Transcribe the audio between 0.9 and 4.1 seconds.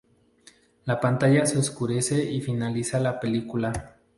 pantalla se oscurece y finaliza la película.